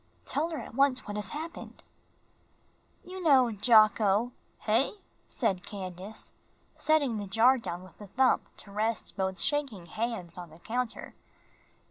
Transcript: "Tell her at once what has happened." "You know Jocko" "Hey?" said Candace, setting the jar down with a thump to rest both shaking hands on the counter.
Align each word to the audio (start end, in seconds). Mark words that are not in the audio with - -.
"Tell 0.25 0.49
her 0.49 0.57
at 0.57 0.73
once 0.73 1.05
what 1.05 1.15
has 1.15 1.29
happened." 1.29 1.83
"You 3.05 3.21
know 3.23 3.51
Jocko" 3.51 4.31
"Hey?" 4.61 4.93
said 5.27 5.63
Candace, 5.63 6.33
setting 6.75 7.17
the 7.19 7.27
jar 7.27 7.59
down 7.59 7.83
with 7.83 8.01
a 8.01 8.07
thump 8.07 8.41
to 8.57 8.71
rest 8.71 9.15
both 9.15 9.39
shaking 9.39 9.85
hands 9.85 10.39
on 10.39 10.49
the 10.49 10.57
counter. 10.57 11.13